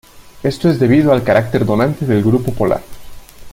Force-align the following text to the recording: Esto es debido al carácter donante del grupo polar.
Esto 0.41 0.67
es 0.67 0.79
debido 0.79 1.11
al 1.13 1.23
carácter 1.23 1.63
donante 1.63 2.07
del 2.07 2.23
grupo 2.23 2.51
polar. 2.55 2.81